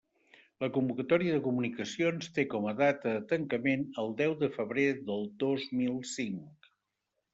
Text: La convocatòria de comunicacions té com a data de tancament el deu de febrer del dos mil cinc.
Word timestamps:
La 0.63 0.69
convocatòria 0.77 1.35
de 1.35 1.41
comunicacions 1.47 2.31
té 2.37 2.45
com 2.55 2.65
a 2.71 2.75
data 2.79 3.13
de 3.17 3.21
tancament 3.35 3.85
el 4.05 4.11
deu 4.23 4.35
de 4.43 4.51
febrer 4.59 4.87
del 5.11 5.23
dos 5.45 5.69
mil 5.83 6.01
cinc. 6.15 6.71